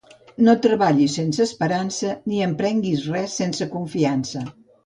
[0.45, 4.47] No treballis sense esperança ni emprenguis res sense confiança.